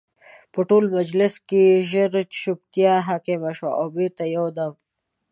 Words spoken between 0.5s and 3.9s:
په ټول مجلس کې ژر جوپتیا حاکمه شوه او